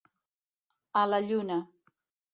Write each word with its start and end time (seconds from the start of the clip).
A 1.03 1.05
la 1.13 1.19
lluna. 1.27 1.63